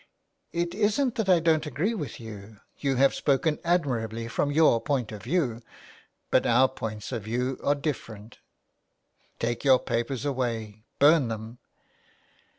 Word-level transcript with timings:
''''It 0.51 0.73
isn't 0.73 1.13
that 1.13 1.29
I 1.29 1.39
don't 1.39 1.67
agree 1.67 1.93
with 1.93 2.19
you. 2.19 2.59
You 2.79 2.95
have 2.95 3.13
spoken 3.13 3.59
admirably 3.63 4.27
from 4.27 4.49
your 4.51 4.81
point 4.81 5.11
of 5.11 5.21
view, 5.21 5.61
but 6.31 6.47
our 6.47 6.67
points 6.67 7.11
of 7.11 7.21
view 7.25 7.59
are 7.63 7.75
different."'' 7.75 8.39
Take 9.39 9.63
your 9.63 9.77
papers 9.77 10.25
away, 10.25 10.85
burn 10.97 11.27
them 11.27 11.59